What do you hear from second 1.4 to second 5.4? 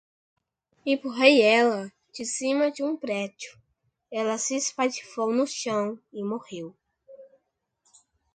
ela de cima de um prédio, ela se espatifou